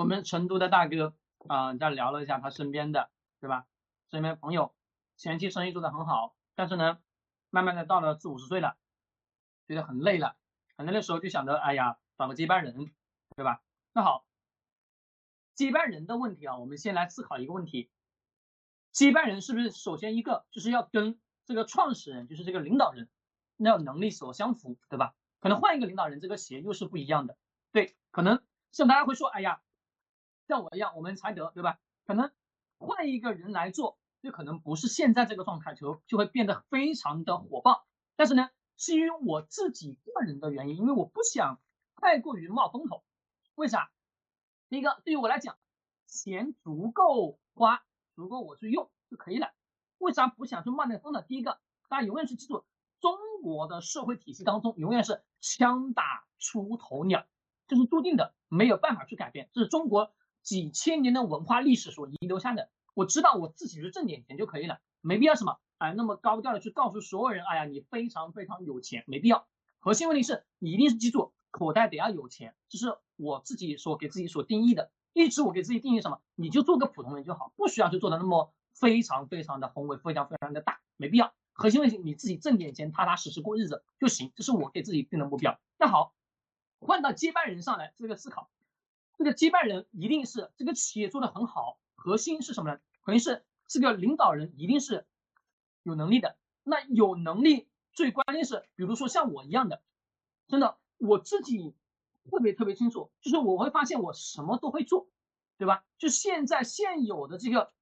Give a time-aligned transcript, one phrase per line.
[0.00, 1.14] 我们成都的大哥
[1.46, 3.66] 啊，在聊了一下他身边的，对吧？
[4.10, 4.74] 身边朋友
[5.18, 6.98] 前期生意做得很好，但是呢，
[7.50, 8.78] 慢慢的到了四五十岁了，
[9.66, 10.38] 觉得很累了，
[10.74, 12.90] 很累的时候就想着，哎呀，找个接班人，
[13.36, 13.62] 对吧？
[13.92, 14.24] 那好，
[15.54, 17.90] 接班人的问题啊，我们先来思考一个问题：
[18.92, 23.10] 接班人是不是首先一个就是要跟这个创始人，就是这个领导人，
[23.58, 25.14] 那能力所相符，对吧？
[25.40, 27.36] 可能换一个领导人，这个企业又是不一样的。
[27.70, 28.42] 对，可能
[28.72, 29.60] 像大家会说，哎呀，
[30.50, 31.78] 像我一样，我们才得，对吧？
[32.04, 32.32] 可能
[32.78, 37.86] 换一个人来做，就可能不是现在这个状态，就就会变得非常的火爆。
[38.16, 41.60] 但是呢，基于我自己个人的原因，因为我不想
[41.94, 43.04] 太过于冒风头。
[43.54, 43.92] 为啥？
[44.68, 45.56] 第一个，对于我来讲，
[46.08, 47.84] 钱足够花，
[48.16, 49.52] 足够我去用就可以了。
[49.98, 51.22] 为啥不想去冒那风呢？
[51.22, 52.64] 第一个，大家永远去记住，
[52.98, 57.24] 中国的社会体系当中，永远是枪打出头鸟，
[57.68, 59.48] 这是注定的，没有办法去改变。
[59.52, 60.12] 这是中国
[60.42, 62.70] 几千年的文化历史所遗留下的。
[62.94, 69.46] 我知道我自己是挣点钱就可以了，没必要什么哎那么高调的去告诉所有人，哎呀你非常非常有钱，没必要。
[69.78, 72.96] 核心问题是你一定是记住，口袋得要有钱，这是。
[73.22, 76.22] 我自己所给自己所定义的，一直我给自己定义什么？
[76.36, 81.34] 你就做个普通人就好，不需要去做的那么非常非常的宏伟，非常非常的大，没必要。
[81.52, 85.60] 核心问题你自己挣点钱，踏踏实实过日子就行，这是我给自己定的目标。
[85.78, 86.14] 那好，
[86.78, 88.48] 换到接班人上来这个思考，
[89.20, 92.80] 这个接班人一定是这个企业做的很好，核心是什么呢？
[93.02, 95.06] 核心是这个领导人一定是
[95.82, 96.38] 有能力的。
[96.62, 99.82] 那有能力最关键是，比如说像我一样的，
[100.48, 101.76] 真的我自己。
[102.30, 105.08] 特别特别清楚，就是我会发现我什么都会做，
[105.56, 105.84] 对吧？
[105.98, 107.72] 就现在现有的这个，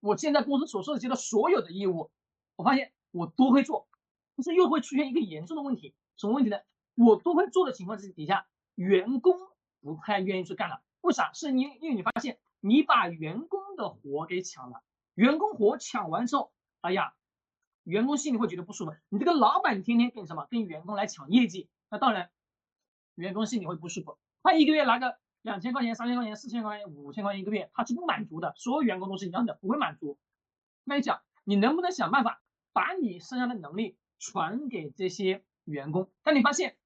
[0.00, 2.10] 我现在公司所涉及的所有的业务，
[2.56, 3.86] 我发现我都会做，
[4.34, 6.58] 但是又会出现一个严重的问题，什么问题呢？
[6.94, 9.38] 我都会做的情况之底下，员工
[9.94, 10.82] 不太愿意去干了。
[11.00, 11.32] 为啥？
[11.32, 14.82] 是你因为你发现你把员工的活给抢了，
[15.14, 17.14] 员工活抢完之后，哎呀，
[17.84, 18.94] 员工心里会觉得不舒服。
[19.08, 20.46] 你这个老板天天跟什么？
[20.50, 22.30] 跟员工来抢业绩，那当然。
[23.14, 28.52] 员工心里会不舒服，他一个月拿个两千块钱、三千块钱、四千块钱、五千块钱一个月，他是不满足的。
[28.58, 30.18] 所有员工都是一样的，不会满足。
[30.84, 32.42] 那你讲，你能不能想办法
[32.74, 36.10] 把你身上的能力传给这些员工？
[36.22, 36.76] 但你发现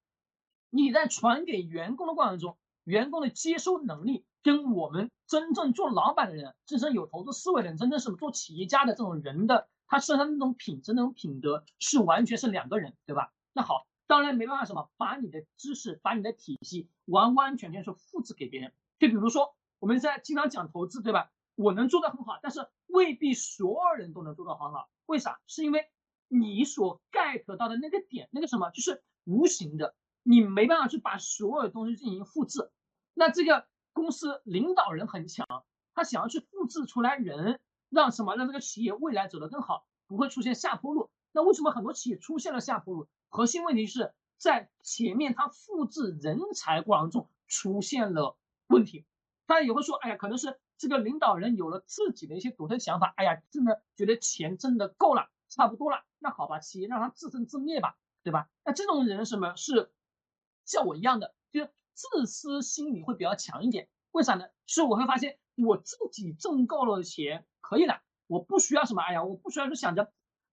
[0.71, 13.33] 你在传给员工的过程中，员工的接收能力跟我们真正做老板的人、真正有投资思维的人、真正是做企业家的这种人的，他身上那种品质、那种品德是完全是两个人，对吧？
[13.53, 13.87] 那好。
[14.07, 18.73] 当然没办法，什么把你的知识、把你的体系完完全全是复制给别人。
[18.99, 21.31] 就比如说，我们在经常讲投资，对吧？
[21.55, 24.89] 我能做得很好，但是未必所有人都能做得很好。
[25.07, 25.39] 为啥？
[25.47, 25.89] 是因为
[26.27, 32.71] 你所 get 到的那个点，那个什么，就是无形的，你没办法去把所有东西进行复制。
[33.15, 35.47] 那这个公司领导人很强，
[35.95, 41.11] 他想要去复制出来人，让什么，让这个企业未来走得更好，不会出现下坡路。
[41.33, 43.09] 那为什么很多企业出现了下坡路？
[43.29, 49.05] 核心问题是在前面，他复制人才过程中出现了问题。
[49.47, 58.49] 大家也会说，哎呀，可能是这个领导人有了自己的一些独特想法，哎呀，真的觉得钱挣的够了，差不多了，那好吧，企业让他自生自灭吧，对吧？
[58.65, 59.91] 那这种人什么是
[60.71, 63.89] 像我一样的，就是自私心理会比较强一点。
[64.13, 64.47] 为啥呢？
[64.67, 70.13] 是我会发现我自己挣够了钱可以了，我不需要什么，哎呀，我不需要去想着。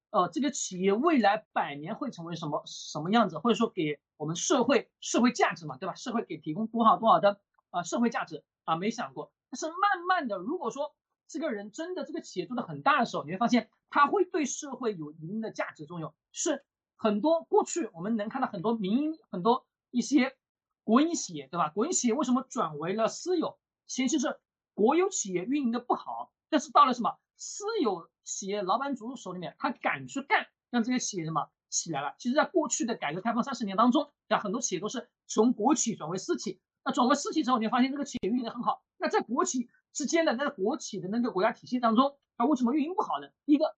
[0.10, 5.94] 呃，这个企业未来百年会成为什么什么样子，或者说给我们社会社会价值嘛，对吧？
[5.96, 7.40] 社会给提供多少多少的
[7.70, 9.32] 啊社会价值啊，没想过。
[9.52, 9.76] 但是慢
[10.08, 10.96] 慢的，如果说
[11.28, 16.14] 这个人真的这个企业做的很大的时候，你会发现他会对社会有一定的价值作用。
[16.32, 16.64] 是
[16.96, 19.68] 很多过去我们能看到很多民营很多
[19.98, 20.38] 一些
[20.84, 21.70] 国营企业，对吧？
[21.70, 23.58] 国营企业为什么转为了私有？
[23.88, 24.40] 其实就是
[24.76, 27.18] 国有企业运营的不好，但是到了什么？
[27.36, 32.16] 私有企业老板主手里面，他敢去干，让这些企业什么起来了？
[32.20, 36.62] 其实，在过去的改革开放三十年当中，对很多企业都是从国企转为私企。
[36.86, 38.84] 那转为私企之后，你会发现这个企业运营的很好。
[38.98, 43.28] 那在国企之间的，那国企的那个国家体系当中，它为什么运营不好呢？
[43.46, 43.76] 第一个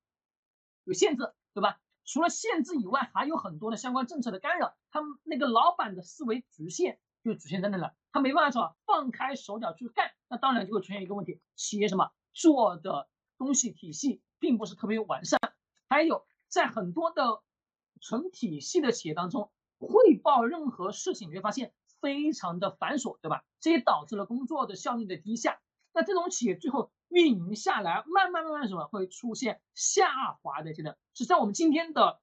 [0.83, 1.79] 有限制，对吧？
[2.09, 4.75] 除了限制以外，还有很多的相关政策的干扰。
[4.89, 10.09] 他们那个老板的思维局限就局限在那了，他没办法说放开手脚去干。
[10.27, 13.07] 那当然就会出现一个问题：企业什么做的？
[13.37, 15.39] 东西体系并不是特别完善，
[15.87, 17.41] 还有在很多的
[18.01, 23.45] 纯体系的企业当中，汇报任何事情你会发现非常的繁琐，对吧？
[23.61, 25.61] 这也导致了工作的效率的低下。
[25.93, 30.97] 那这种企业最后运营下来，慢慢慢慢什么会出现下滑的阶段？
[31.13, 32.21] 是在我们今天的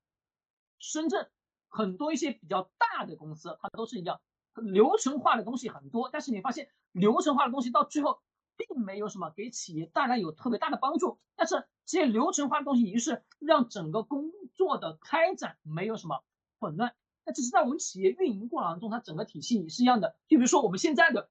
[0.78, 1.28] 深圳，
[1.68, 4.20] 很多一些比较大的公司，它都是一样，
[4.54, 8.22] 流程化的东西很多，但是你发现流程化的东西到最后
[8.56, 11.18] 并没有什么给企业带来有特别大的帮助。
[11.34, 16.24] 但是这些流程化的东西也就是让整个工作的开展没有什么
[16.58, 16.94] 混乱。
[17.24, 20.16] 那只是在我们企业运营过程中，它整个体系也是一样的。
[20.28, 21.28] 就比如说我们现在的，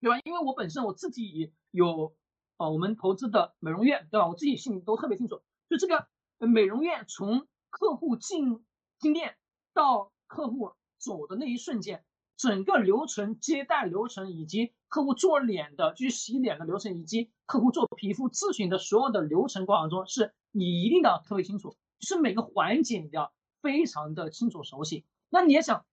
[0.00, 0.20] 对吧？
[0.24, 2.16] 因为我本身我自己有
[2.56, 4.28] 啊我们投资的美容院，对吧？
[4.28, 6.06] 我自己心里都特别清楚，就这个
[6.38, 8.64] 美容院从客户进
[8.98, 9.36] 进店
[9.72, 12.04] 到客户走的那一瞬间，
[12.36, 23.32] 整个流程、接待流程以及客户做脸的，就是洗脸的流程，以及客户做皮肤咨询的所有的流程过程中，是你一定要特别清楚，是每个环节你要。
[23.64, 25.86] 非常的清楚熟悉，那你也想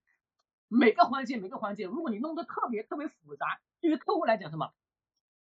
[0.68, 4.72] 每个环节每个环节，如果你弄得特别特别复杂，对于客户来讲什么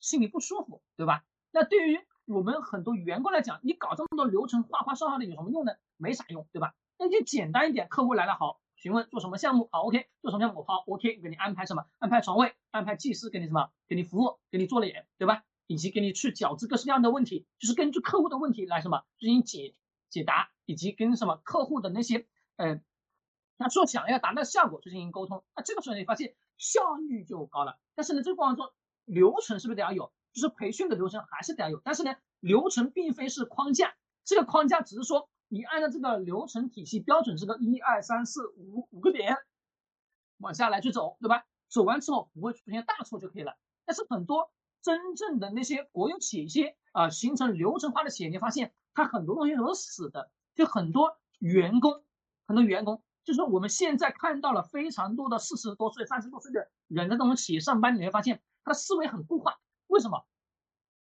[0.04, 1.24] 心里不舒服，对吧？
[1.50, 5.72] 那对于我们很多员工来讲，你搞这么多流程花花哨哨的有什么用呢？
[5.96, 6.74] 没啥用，对吧？
[6.98, 11.86] 那就简单一点，客户来了好询问做什么项目好，OK，做什么项目好，OK，给你安排什么？
[11.98, 13.70] 安排床位，安排技师给你什么？
[13.88, 15.42] 给你服务，给你做脸，对吧？
[15.66, 19.74] 以及给你去矫治各式各样的问题，就是根据客户的问题来什么进行解。
[20.10, 22.80] 解答以及跟什么客户的那些，呃，
[23.58, 27.80] 他所想要达到的效果去进行沟通，那这个时候你发现效率就高了。
[27.96, 28.70] 但是呢，这个过程中
[29.04, 30.12] 流程是不是得要有？
[30.32, 31.80] 就是培训的流程还是得要有。
[31.84, 39.36] 但是呢，流程并非是框架，这个框架只是说你按照这个流程体系标准这个一二三四五五个点
[40.38, 41.44] 往下来去走，对吧？
[41.68, 43.56] 走完之后不会出现大错就可以了。
[43.84, 44.50] 但是很多
[44.82, 48.72] 真正的那些国有企业，啊形成流程化的企业，你发现。
[48.96, 52.04] 它很多东西都是死的，就很多员工，
[52.46, 59.58] 很多员工，就是我们现在看到了非常多的四十多岁、三十多岁的人在这种企业上班，你会发现他的思维很固化。
[59.86, 60.24] 为什么？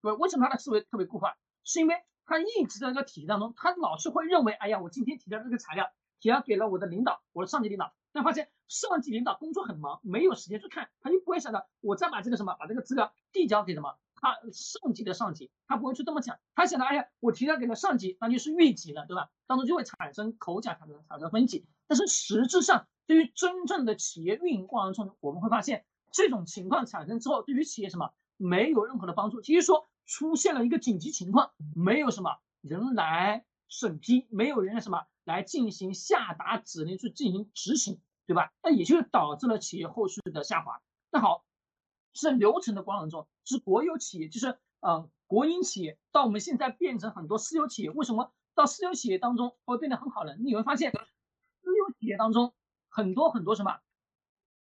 [0.02, 1.36] 对，为什么他的思维特别固化？
[1.64, 1.94] 是因为
[2.26, 5.90] 他一直在这个体系当中，他老是会认为，哎呀，我今天提交这个材料，
[6.20, 13.96] 提交给了我的领导，我的上级领导，但发现上级领导工作很忙，没有时间去看，他就不会想到我再把这个什么，把这个资料递交给什么。
[14.18, 19.30] 他上级的上级，他不会去这么讲，他想到，哎呀，我提交给了上级，那就是越级了，对吧？
[19.46, 21.66] 当中就会产生口角，产生产生分歧。
[21.86, 29.40] 但是实质上，对于真正的企业运营过程中，我们会发现这种情况产生之后，对于企业什么没有任何的帮助。
[29.40, 38.52] 其实说出现了一个紧急情况，没有什么人来审批，没有人来什么来进行下达指令去进行执行，对吧？
[38.62, 40.80] 那也就是导致了企业后续的下滑。
[41.10, 41.44] 那好。
[42.18, 47.90] 是流程的过程中，是国有企业，就是呃国营企业，到我们现在变成很多私有企业。
[47.90, 50.34] 为什么到私有企业当中会变得很好呢？
[50.36, 52.54] 你会发现，私有企业当中
[52.88, 53.80] 很多很多什么，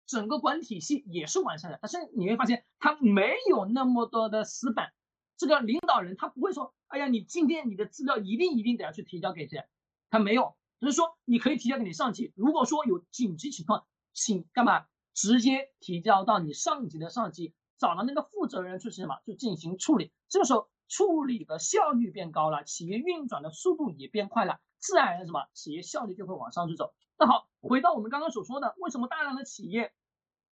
[0.07, 4.93] 整个管理体系也是完善的，但是你会发现它没有那么多的死板。
[5.37, 9.63] 这个领导人他不会说，哎呀，你今天你的资料一定一定得要去提交给谁？
[10.09, 12.33] 他没有，只是说你可以提交给你上级。
[12.35, 14.85] 如果说有紧急情况，请干嘛？
[15.13, 20.11] 直接提交到你上级的上级，找到那个负责人去什么，去进行处理。
[20.29, 26.93] 这个时候处理的效率变高了，企业运转的速度也变快了，自然而然什么，企业效率就会往上去走。
[27.17, 29.93] 那好，回到我们刚刚所说的，为什么大量的企业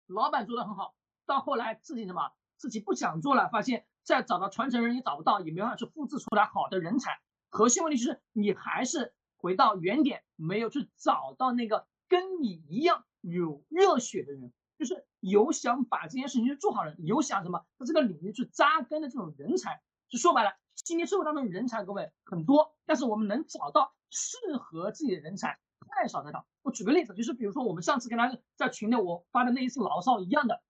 [0.07, 0.95] 老板做的很好，
[1.25, 7.21] 到后来自己什么，自己不想做了，发现再找到传承人也找不到，也没办法去复制出来好的人才。
[7.49, 13.05] 核心问题就是你还是回到原点，没有去找到那个跟你一样。
[13.21, 19.83] 有热血的人，就是有想把这件事情去做好的人，有想什么在这个领域去扎根的这种人才。
[20.09, 26.47] 就说白了，今天社会当中人才各位很多，但是我们能找到适合自己的人才太少太少。
[26.63, 30.63] 我举个例子，就是比如说我们上次跟他在群里我发的那一次牢骚一样的，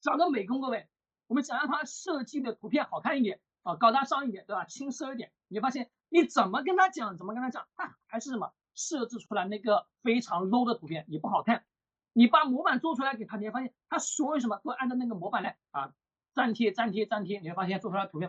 [0.00, 0.88] 找个美工各位，
[1.26, 4.64] 我们想让他设计的图片好看一点啊，高大上一点，对吧？
[4.64, 8.52] 轻奢一点，你发现你怎么跟他讲，怎么跟他讲，他还是什么？
[8.74, 11.64] 设置出来那个非常 low 的图片也不好看，
[12.12, 15.94] 你把模板做出来给他，你会发现他所有什么都按照那个模板来啊，
[16.34, 18.22] 粘贴粘贴粘贴，你会发现做出来图片。